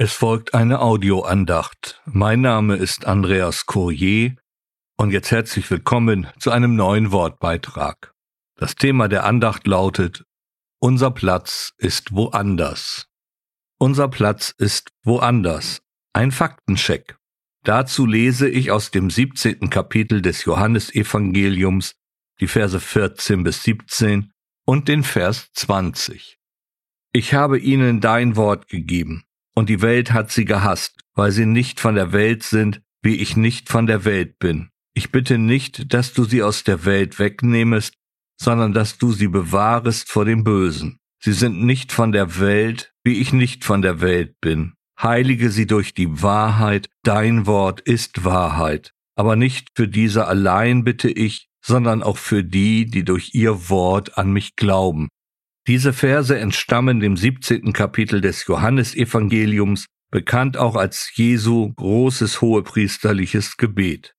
Es 0.00 0.12
folgt 0.12 0.54
eine 0.54 0.78
Audioandacht. 0.78 2.00
Mein 2.06 2.40
Name 2.40 2.76
ist 2.76 3.04
Andreas 3.04 3.66
Courier 3.66 4.36
und 4.96 5.10
jetzt 5.10 5.32
herzlich 5.32 5.68
willkommen 5.72 6.28
zu 6.38 6.52
einem 6.52 6.76
neuen 6.76 7.10
Wortbeitrag. 7.10 8.14
Das 8.54 8.76
Thema 8.76 9.08
der 9.08 9.24
Andacht 9.24 9.66
lautet 9.66 10.24
Unser 10.78 11.10
Platz 11.10 11.72
ist 11.78 12.14
woanders. 12.14 13.08
Unser 13.80 14.06
Platz 14.06 14.54
ist 14.56 14.92
woanders. 15.02 15.82
Ein 16.12 16.30
Faktencheck. 16.30 17.18
Dazu 17.64 18.06
lese 18.06 18.48
ich 18.48 18.70
aus 18.70 18.92
dem 18.92 19.10
17. 19.10 19.68
Kapitel 19.68 20.22
des 20.22 20.44
Johannesevangeliums 20.44 21.96
die 22.38 22.46
Verse 22.46 22.78
14 22.78 23.42
bis 23.42 23.64
17 23.64 24.30
und 24.64 24.86
den 24.86 25.02
Vers 25.02 25.50
20. 25.54 26.38
Ich 27.12 27.34
habe 27.34 27.58
ihnen 27.58 28.00
dein 28.00 28.36
Wort 28.36 28.68
gegeben 28.68 29.24
und 29.58 29.68
die 29.68 29.82
Welt 29.82 30.12
hat 30.12 30.30
sie 30.30 30.44
gehasst, 30.44 31.00
weil 31.16 31.32
sie 31.32 31.44
nicht 31.44 31.80
von 31.80 31.96
der 31.96 32.12
Welt 32.12 32.44
sind, 32.44 32.80
wie 33.02 33.16
ich 33.16 33.36
nicht 33.36 33.68
von 33.68 33.88
der 33.88 34.04
Welt 34.04 34.38
bin. 34.38 34.68
Ich 34.94 35.10
bitte 35.10 35.36
nicht, 35.36 35.92
dass 35.92 36.12
du 36.12 36.22
sie 36.22 36.44
aus 36.44 36.62
der 36.62 36.84
Welt 36.84 37.18
wegnehmest, 37.18 37.94
sondern 38.40 38.72
dass 38.72 38.98
du 38.98 39.10
sie 39.10 39.26
bewahrest 39.26 40.08
vor 40.08 40.24
dem 40.24 40.44
Bösen. 40.44 40.98
Sie 41.20 41.32
sind 41.32 41.60
nicht 41.64 41.90
von 41.90 42.12
der 42.12 42.38
Welt, 42.38 42.92
wie 43.02 43.14
ich 43.14 43.32
nicht 43.32 43.64
von 43.64 43.82
der 43.82 44.00
Welt 44.00 44.36
bin. 44.40 44.74
Heilige 45.02 45.50
sie 45.50 45.66
durch 45.66 45.92
die 45.92 46.22
Wahrheit, 46.22 46.88
dein 47.02 47.46
Wort 47.46 47.80
ist 47.80 48.24
Wahrheit. 48.24 48.92
Aber 49.16 49.34
nicht 49.34 49.70
für 49.74 49.88
diese 49.88 50.28
allein 50.28 50.84
bitte 50.84 51.10
ich, 51.10 51.48
sondern 51.64 52.04
auch 52.04 52.16
für 52.16 52.44
die, 52.44 52.86
die 52.86 53.02
durch 53.02 53.34
ihr 53.34 53.68
Wort 53.68 54.18
an 54.18 54.32
mich 54.32 54.54
glauben. 54.54 55.08
Diese 55.68 55.92
Verse 55.92 56.36
entstammen 56.36 56.98
dem 56.98 57.18
17. 57.18 57.74
Kapitel 57.74 58.22
des 58.22 58.46
Johannesevangeliums, 58.46 59.84
bekannt 60.10 60.56
auch 60.56 60.76
als 60.76 61.12
Jesu 61.14 61.74
großes 61.74 62.40
hohepriesterliches 62.40 63.58
Gebet. 63.58 64.14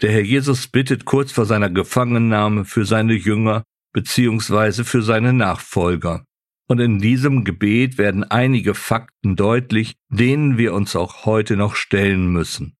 Der 0.00 0.10
Herr 0.10 0.22
Jesus 0.22 0.66
bittet 0.66 1.04
kurz 1.04 1.30
vor 1.30 1.44
seiner 1.44 1.68
Gefangennahme 1.68 2.64
für 2.64 2.86
seine 2.86 3.12
Jünger 3.12 3.64
beziehungsweise 3.92 4.82
für 4.86 5.02
seine 5.02 5.34
Nachfolger. 5.34 6.24
Und 6.68 6.80
in 6.80 6.98
diesem 7.00 7.44
Gebet 7.44 7.98
werden 7.98 8.24
einige 8.24 8.74
Fakten 8.74 9.36
deutlich, 9.36 9.96
denen 10.08 10.56
wir 10.56 10.72
uns 10.72 10.96
auch 10.96 11.26
heute 11.26 11.56
noch 11.56 11.76
stellen 11.76 12.32
müssen. 12.32 12.76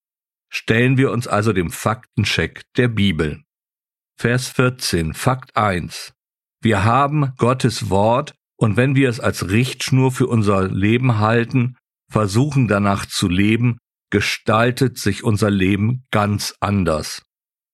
Stellen 0.49 0.97
wir 0.97 1.11
uns 1.11 1.29
also 1.29 1.53
dem 1.53 1.71
Faktencheck 1.71 2.63
der 2.79 2.89
Bibel. 2.89 3.43
Vers 4.17 4.49
14, 4.49 5.13
Fakt 5.13 5.55
1. 5.59 6.14
Wir 6.65 6.83
haben 6.83 7.35
Gottes 7.37 7.91
Wort 7.91 8.35
und 8.57 8.79
wenn 8.79 8.97
wir 8.97 9.11
es 9.11 9.21
als 9.21 9.51
Richtschnur 9.51 10.11
für 10.11 10.27
unser 10.27 10.67
Leben 10.67 11.19
halten, 11.19 11.77
versuchen 12.11 12.69
danach 12.69 13.05
zu 13.05 13.29
leben, 13.29 13.77
gestaltet 14.11 14.97
sich 14.97 15.25
unser 15.25 15.51
Leben 15.51 16.07
ganz 16.11 16.55
anders. 16.61 17.21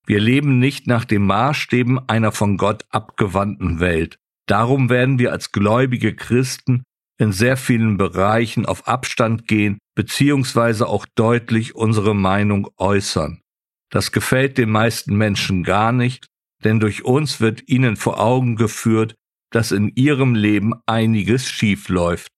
Wir 0.06 0.18
leben 0.18 0.58
nicht 0.58 0.88
nach 0.88 1.04
den 1.04 1.24
Maßstäben 1.24 2.08
einer 2.08 2.32
von 2.32 2.56
Gott 2.56 2.84
abgewandten 2.90 3.78
Welt. 3.78 4.16
Darum 4.46 4.90
werden 4.90 5.20
wir 5.20 5.30
als 5.30 5.52
gläubige 5.52 6.16
Christen 6.16 6.82
in 7.16 7.30
sehr 7.30 7.56
vielen 7.56 7.96
Bereichen 7.96 8.66
auf 8.66 8.88
Abstand 8.88 9.46
gehen, 9.46 9.78
beziehungsweise 9.94 10.88
auch 10.88 11.06
deutlich 11.14 11.76
unsere 11.76 12.16
Meinung 12.16 12.68
äußern. 12.76 13.40
Das 13.88 14.10
gefällt 14.10 14.58
den 14.58 14.70
meisten 14.70 15.16
Menschen 15.16 15.62
gar 15.62 15.92
nicht, 15.92 16.26
denn 16.64 16.80
durch 16.80 17.04
uns 17.04 17.40
wird 17.40 17.68
ihnen 17.68 17.96
vor 17.96 18.20
Augen 18.20 18.56
geführt, 18.56 19.14
dass 19.50 19.72
in 19.72 19.88
ihrem 19.94 20.34
Leben 20.34 20.74
einiges 20.86 21.48
schief 21.48 21.88
läuft. 21.88 22.28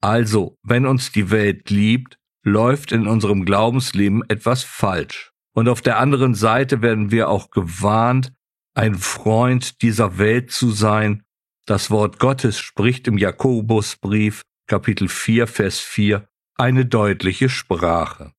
Also, 0.00 0.56
wenn 0.62 0.86
uns 0.86 1.12
die 1.12 1.30
Welt 1.30 1.70
liebt, 1.70 2.18
läuft 2.44 2.92
in 2.92 3.06
unserem 3.06 3.44
Glaubensleben 3.44 4.22
etwas 4.28 4.62
falsch. 4.62 5.32
Und 5.54 5.68
auf 5.68 5.80
der 5.80 5.98
anderen 5.98 6.34
Seite 6.34 6.82
werden 6.82 7.10
wir 7.10 7.28
auch 7.28 7.50
gewarnt, 7.50 8.32
ein 8.74 8.94
Freund 8.94 9.80
dieser 9.82 10.18
Welt 10.18 10.50
zu 10.50 10.70
sein. 10.70 11.22
Das 11.66 11.90
Wort 11.90 12.18
Gottes 12.18 12.58
spricht 12.58 13.08
im 13.08 13.16
Jakobusbrief 13.16 14.42
Kapitel 14.68 15.08
4 15.08 15.46
Vers 15.46 15.80
4 15.80 16.28
eine 16.56 16.86
deutliche 16.86 17.48
Sprache. 17.48 18.32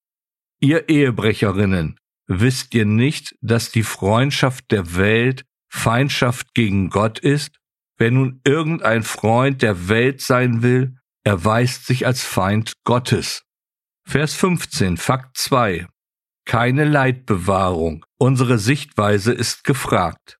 Ihr 0.59 0.89
Ehebrecherinnen, 0.89 1.99
Wisst 2.27 2.73
ihr 2.75 2.85
nicht, 2.85 3.35
dass 3.41 3.71
die 3.71 3.83
Freundschaft 3.83 4.71
der 4.71 4.95
Welt 4.95 5.45
Feindschaft 5.69 6.53
gegen 6.53 6.89
Gott 6.89 7.19
ist? 7.19 7.55
Wer 7.97 8.11
nun 8.11 8.41
irgendein 8.43 9.03
Freund 9.03 9.61
der 9.61 9.87
Welt 9.89 10.21
sein 10.21 10.61
will, 10.61 10.97
erweist 11.23 11.85
sich 11.85 12.05
als 12.05 12.23
Feind 12.23 12.73
Gottes. 12.83 13.43
Vers 14.05 14.33
15, 14.35 14.97
Fakt 14.97 15.37
2. 15.37 15.87
Keine 16.45 16.85
Leidbewahrung. 16.85 18.05
Unsere 18.17 18.59
Sichtweise 18.59 19.33
ist 19.33 19.63
gefragt. 19.63 20.37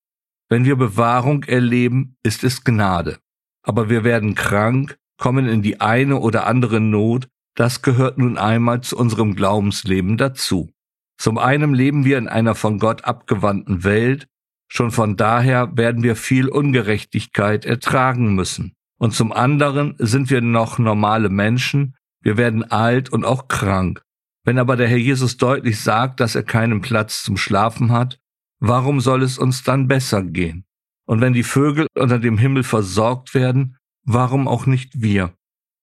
Wenn 0.50 0.66
wir 0.66 0.76
Bewahrung 0.76 1.44
erleben, 1.44 2.16
ist 2.24 2.44
es 2.44 2.64
Gnade. 2.64 3.20
Aber 3.64 3.90
wir 3.90 4.04
werden 4.04 4.36
krank, 4.36 4.98
kommen 5.18 5.48
in 5.48 5.62
die 5.62 5.82
eine 5.82 6.18
oder 6.20 6.48
andere 6.48 6.80
Not, 6.80 7.28
das 7.56 7.82
gehört 7.82 8.18
nun 8.18 8.38
einmal 8.38 8.82
zu 8.82 8.98
unserem 8.98 9.36
Glaubensleben 9.36 10.16
dazu. 10.16 10.72
Zum 11.18 11.38
einen 11.38 11.74
leben 11.74 12.06
wir 12.06 12.18
in 12.18 12.28
einer 12.28 12.56
von 12.56 12.80
Gott 12.80 13.06
abgewandten 13.06 13.84
Welt, 13.84 14.28
schon 14.68 14.92
von 14.92 15.16
daher 15.18 15.76
werden 15.76 16.04
wir 16.04 16.16
viel 16.16 16.48
Ungerechtigkeit 16.48 17.66
ertragen 17.66 18.36
müssen. 18.36 18.74
Und 19.00 19.14
zum 19.14 19.32
anderen 19.32 19.96
sind 19.98 20.30
wir 20.30 20.42
noch 20.42 20.80
normale 20.80 21.30
Menschen, 21.30 21.96
wir 22.22 22.38
werden 22.38 22.70
alt 22.70 23.10
und 23.10 23.26
auch 23.26 23.48
krank. 23.48 24.02
Wenn 24.44 24.60
aber 24.60 24.76
der 24.76 24.88
Herr 24.88 24.98
Jesus 24.98 25.38
deutlich 25.38 25.80
sagt, 25.80 26.20
dass 26.20 26.36
er 26.36 26.44
keinen 26.44 26.82
Platz 26.82 27.24
zum 27.24 27.38
Schlafen 27.38 27.92
hat, 27.92 28.20
warum 28.60 29.02
soll 29.02 29.22
es 29.24 29.38
uns 29.38 29.64
dann 29.64 29.88
besser 29.88 30.24
gehen? 30.24 30.66
Und 31.06 31.22
wenn 31.22 31.34
die 31.34 31.44
Vögel 31.44 31.88
unter 31.96 32.20
dem 32.20 32.38
Himmel 32.38 32.64
versorgt 32.64 33.34
werden, 33.34 33.78
warum 34.04 34.48
auch 34.48 34.66
nicht 34.66 35.02
wir? 35.02 35.34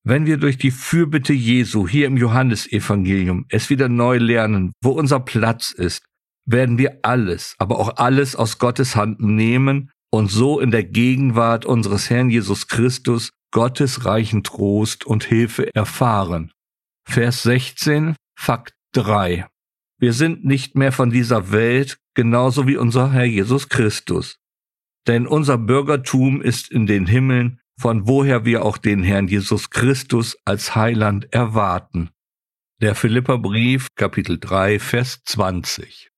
Wenn 0.07 0.27
wir 0.27 0.37
durch 0.37 0.59
die 0.59 0.71
Fürbitte 0.71 1.33
Jesu 1.33 1.89
hier 1.89 2.07
im 2.07 2.19
Johannesevangelium 2.19 3.47
es 3.49 3.71
wieder 3.71 3.89
neu 3.89 4.19
lernen, 4.19 4.73
wo 4.83 4.91
unser 4.91 5.19
Platz 5.19 5.73
ist, 5.73 6.05
werden 6.47 6.77
wir 6.77 6.99
alles, 7.03 7.55
aber 7.59 7.79
auch 7.79 7.97
alles 7.97 8.37
aus 8.37 8.59
Gottes 8.59 8.97
Hand 8.97 9.21
nehmen 9.21 9.91
und 10.11 10.31
so 10.31 10.61
in 10.61 10.71
der 10.71 10.85
Gegenwart 10.85 11.65
unseres 11.65 12.11
Herrn 12.11 12.29
Jesus 12.29 12.69
Christus 12.69 13.31
Gottes 13.51 14.05
reichen 14.05 14.43
Trost 14.43 15.07
und 15.07 15.25
Hilfe 15.25 15.75
erfahren. 15.75 16.53
Vers 17.09 17.45
16, 17.45 18.17
Fakt 18.37 18.75
3. 18.93 19.47
Wir 19.99 20.13
sind 20.13 20.45
nicht 20.45 20.75
mehr 20.75 20.93
von 20.93 21.11
dieser 21.11 21.51
Welt, 21.51 21.99
genauso 22.15 22.67
wie 22.67 22.77
unser 22.77 23.13
Herr 23.13 23.25
Jesus 23.25 23.69
Christus. 23.69 24.37
Denn 25.07 25.27
unser 25.27 25.57
Bürgertum 25.57 26.43
ist 26.43 26.71
in 26.71 26.87
den 26.87 27.07
Himmeln, 27.07 27.61
von 27.79 28.07
woher 28.07 28.45
wir 28.45 28.65
auch 28.65 28.79
den 28.79 29.03
Herrn 29.03 29.29
Jesus 29.29 29.71
Christus 29.71 30.37
als 30.45 30.75
Heiland 30.75 31.33
erwarten. 31.33 32.11
Der 32.81 32.95
Philipperbrief, 32.95 33.89
Kapitel 33.95 34.39
3, 34.39 34.79
Vers 34.79 35.23
20. 35.25 36.11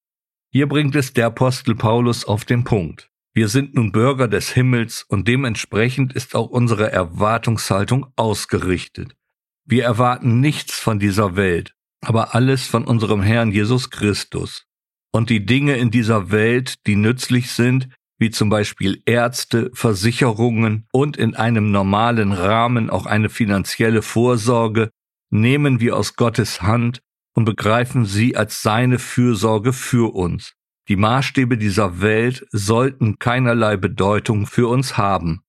Hier 0.51 0.69
bringt 0.69 0.97
es 0.97 1.13
der 1.13 1.27
Apostel 1.27 1.75
Paulus 1.75 2.25
auf 2.25 2.45
den 2.45 2.65
Punkt. 2.65 3.11
Wir 3.35 3.49
sind 3.49 3.75
nun 3.75 3.93
Bürger 3.93 4.29
des 4.29 4.51
Himmels 4.53 5.03
und 5.03 5.29
dementsprechend 5.29 6.15
ist 6.15 6.35
auch 6.35 6.49
unsere 6.49 6.91
Erwartungshaltung 6.91 8.07
ausgerichtet. 8.17 9.15
Wir 9.67 9.85
erwarten 9.85 10.41
nichts 10.41 10.79
von 10.79 10.99
dieser 10.99 11.37
Welt, 11.37 11.75
aber 12.01 12.35
alles 12.35 12.67
von 12.67 12.85
unserem 12.85 13.21
Herrn 13.21 13.53
Jesus 13.53 13.91
Christus. 13.91 14.65
Und 15.13 15.29
die 15.29 15.45
Dinge 15.45 15.77
in 15.77 15.91
dieser 15.91 16.31
Welt, 16.31 16.87
die 16.87 16.97
nützlich 16.97 17.51
sind, 17.51 17.89
wie 18.19 18.31
zum 18.31 18.49
Beispiel 18.49 19.03
Ärzte, 19.05 19.71
Versicherungen 19.75 20.87
und 20.93 21.17
in 21.17 21.35
einem 21.35 21.71
normalen 21.71 22.33
Rahmen 22.33 22.91
auch 22.91 23.07
eine 23.07 23.29
finanzielle 23.29 24.03
Vorsorge, 24.03 24.91
nehmen 25.31 25.81
wir 25.81 25.97
aus 25.97 26.17
Gottes 26.17 26.63
Hand 26.63 27.03
und 27.35 27.45
begreifen 27.45 28.07
sie 28.07 28.37
als 28.37 28.63
seine 28.63 28.99
Fürsorge 28.99 29.73
für 29.73 30.15
uns. 30.15 30.55
Die 30.89 30.97
Maßstäbe 30.97 31.59
dieser 31.59 32.01
Welt 32.01 32.47
sollten 32.53 33.19
keinerlei 33.19 33.77
Bedeutung 33.77 34.47
für 34.47 34.69
uns 34.69 34.97
haben, 34.97 35.43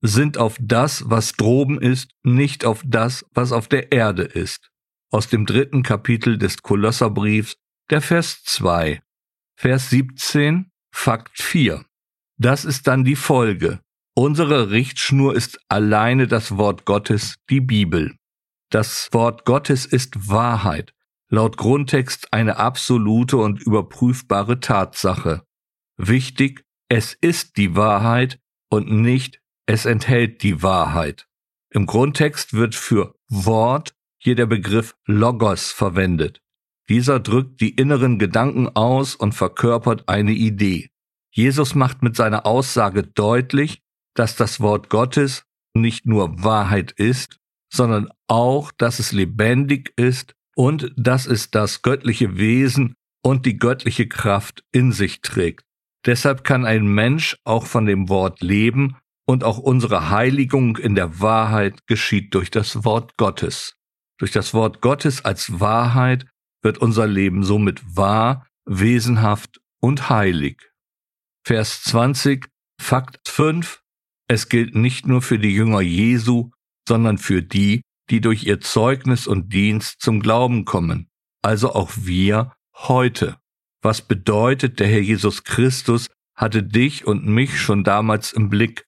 sind 0.00 0.36
auf 0.36 0.58
das, 0.60 1.08
was 1.08 1.32
droben 1.32 1.80
ist, 1.80 2.10
nicht 2.22 2.64
auf 2.64 2.82
das, 2.84 3.24
was 3.32 3.52
auf 3.52 3.68
der 3.68 3.92
Erde 3.92 4.24
ist. 4.24 4.70
Aus 5.10 5.28
dem 5.28 5.46
dritten 5.46 5.82
Kapitel 5.82 6.36
des 6.36 6.60
Kolosserbriefs, 6.60 7.56
der 7.88 8.02
Vers 8.02 8.42
2. 8.44 9.00
Vers 9.56 9.90
17, 9.90 10.70
Fakt 10.92 11.40
4. 11.40 11.84
Das 12.36 12.64
ist 12.64 12.86
dann 12.86 13.04
die 13.04 13.16
Folge. 13.16 13.80
Unsere 14.14 14.70
Richtschnur 14.70 15.34
ist 15.34 15.58
alleine 15.68 16.26
das 16.26 16.56
Wort 16.56 16.84
Gottes, 16.84 17.36
die 17.50 17.60
Bibel. 17.60 18.16
Das 18.70 19.08
Wort 19.12 19.44
Gottes 19.44 19.86
ist 19.86 20.28
Wahrheit, 20.28 20.92
laut 21.28 21.56
Grundtext 21.56 22.32
eine 22.32 22.56
absolute 22.56 23.36
und 23.36 23.60
überprüfbare 23.60 24.60
Tatsache. 24.60 25.42
Wichtig, 25.96 26.64
es 26.88 27.14
ist 27.20 27.56
die 27.56 27.76
Wahrheit 27.76 28.40
und 28.68 28.90
nicht 28.90 29.40
es 29.66 29.86
enthält 29.86 30.42
die 30.42 30.62
Wahrheit. 30.62 31.26
Im 31.70 31.86
Grundtext 31.86 32.52
wird 32.52 32.74
für 32.74 33.14
Wort 33.28 33.94
hier 34.18 34.34
der 34.34 34.46
Begriff 34.46 34.94
Logos 35.06 35.72
verwendet. 35.72 36.40
Dieser 36.88 37.18
drückt 37.18 37.60
die 37.60 37.70
inneren 37.70 38.18
Gedanken 38.18 38.68
aus 38.68 39.14
und 39.14 39.34
verkörpert 39.34 40.08
eine 40.08 40.32
Idee. 40.32 40.90
Jesus 41.34 41.74
macht 41.74 42.02
mit 42.02 42.14
seiner 42.14 42.46
Aussage 42.46 43.02
deutlich, 43.02 43.82
dass 44.14 44.36
das 44.36 44.60
Wort 44.60 44.88
Gottes 44.88 45.44
nicht 45.74 46.06
nur 46.06 46.44
Wahrheit 46.44 46.92
ist, 46.92 47.38
sondern 47.72 48.08
auch, 48.28 48.70
dass 48.70 49.00
es 49.00 49.10
lebendig 49.10 49.92
ist 49.96 50.34
und 50.54 50.92
dass 50.96 51.26
es 51.26 51.50
das 51.50 51.82
göttliche 51.82 52.36
Wesen 52.36 52.94
und 53.20 53.46
die 53.46 53.58
göttliche 53.58 54.06
Kraft 54.06 54.62
in 54.70 54.92
sich 54.92 55.22
trägt. 55.22 55.64
Deshalb 56.06 56.44
kann 56.44 56.64
ein 56.64 56.86
Mensch 56.86 57.36
auch 57.42 57.66
von 57.66 57.86
dem 57.86 58.08
Wort 58.08 58.40
leben 58.40 58.96
und 59.26 59.42
auch 59.42 59.58
unsere 59.58 60.10
Heiligung 60.10 60.76
in 60.76 60.94
der 60.94 61.20
Wahrheit 61.20 61.84
geschieht 61.88 62.32
durch 62.34 62.52
das 62.52 62.84
Wort 62.84 63.16
Gottes. 63.16 63.74
Durch 64.18 64.30
das 64.30 64.54
Wort 64.54 64.80
Gottes 64.80 65.24
als 65.24 65.58
Wahrheit 65.58 66.26
wird 66.62 66.78
unser 66.78 67.08
Leben 67.08 67.42
somit 67.42 67.82
wahr, 67.96 68.46
wesenhaft 68.66 69.60
und 69.80 70.08
heilig. 70.10 70.73
Vers 71.46 71.82
20, 71.82 72.48
Fakt 72.80 73.28
5. 73.28 73.82
Es 74.28 74.48
gilt 74.48 74.74
nicht 74.74 75.06
nur 75.06 75.20
für 75.20 75.38
die 75.38 75.54
Jünger 75.54 75.82
Jesu, 75.82 76.52
sondern 76.88 77.18
für 77.18 77.42
die, 77.42 77.82
die 78.08 78.22
durch 78.22 78.44
ihr 78.44 78.62
Zeugnis 78.62 79.26
und 79.26 79.52
Dienst 79.52 80.00
zum 80.00 80.20
Glauben 80.20 80.64
kommen, 80.64 81.10
also 81.42 81.74
auch 81.74 81.90
wir 81.96 82.54
heute. 82.74 83.36
Was 83.82 84.00
bedeutet, 84.00 84.80
der 84.80 84.86
Herr 84.88 85.00
Jesus 85.00 85.44
Christus 85.44 86.08
hatte 86.34 86.62
dich 86.62 87.06
und 87.06 87.26
mich 87.26 87.60
schon 87.60 87.84
damals 87.84 88.32
im 88.32 88.48
Blick, 88.48 88.86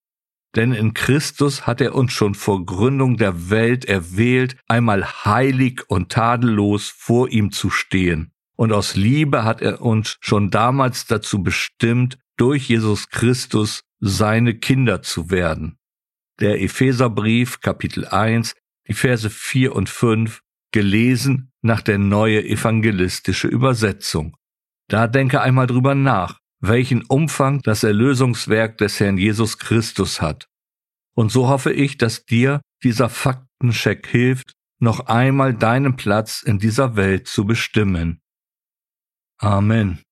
denn 0.55 0.73
in 0.73 0.95
Christus 0.95 1.67
hat 1.67 1.83
er 1.83 1.95
uns 1.95 2.15
schon 2.15 2.35
vor 2.35 2.65
Gründung 2.65 3.19
der 3.19 3.51
Welt 3.51 3.85
erwählt, 3.85 4.57
einmal 4.67 5.05
heilig 5.27 5.83
und 5.89 6.11
tadellos 6.11 6.89
vor 6.89 7.29
ihm 7.29 7.53
zu 7.53 7.69
stehen. 7.69 8.33
Und 8.57 8.73
aus 8.73 8.97
Liebe 8.97 9.45
hat 9.45 9.61
er 9.61 9.83
uns 9.83 10.17
schon 10.21 10.51
damals 10.51 11.05
dazu 11.05 11.43
bestimmt, 11.43 12.19
durch 12.37 12.69
Jesus 12.69 13.09
Christus 13.09 13.83
seine 14.01 14.55
Kinder 14.55 15.03
zu 15.03 15.31
werden. 15.31 15.79
Der 16.41 16.61
Epheserbrief 16.61 17.61
Kapitel 17.61 18.07
1, 18.07 18.55
die 18.89 18.95
Verse 18.95 19.31
4 19.31 19.75
und 19.75 19.89
5, 19.89 20.43
gelesen 20.73 21.53
nach 21.63 21.81
der 21.81 21.99
neue 21.99 22.45
evangelistische 22.45 23.49
Übersetzung. 23.49 24.37
Da 24.89 25.07
denke 25.07 25.41
einmal 25.41 25.67
drüber 25.67 25.95
nach, 25.95 26.39
welchen 26.61 27.03
Umfang 27.03 27.63
das 27.63 27.83
Erlösungswerk 27.83 28.79
des 28.79 29.01
Herrn 29.01 29.19
Jesus 29.19 29.59
Christus 29.59 30.21
hat. 30.21 30.49
Und 31.15 31.33
so 31.33 31.49
hoffe 31.49 31.73
ich, 31.73 31.97
dass 31.97 32.25
dir 32.25 32.61
dieser 32.83 33.09
Faktencheck 33.09 34.07
hilft, 34.07 34.53
noch 34.79 35.07
einmal 35.07 35.55
deinen 35.55 35.97
Platz 35.97 36.43
in 36.43 36.59
dieser 36.59 36.97
Welt 36.97 37.27
zu 37.27 37.47
bestimmen. 37.47 38.21
Amen. 39.39 40.06